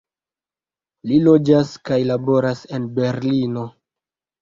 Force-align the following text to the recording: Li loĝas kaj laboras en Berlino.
Li 1.11 1.19
loĝas 1.27 1.75
kaj 1.91 2.01
laboras 2.09 2.67
en 2.75 2.91
Berlino. 3.01 3.73